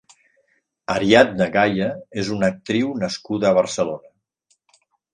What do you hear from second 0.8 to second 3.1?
Ariadna Gaya és una actriu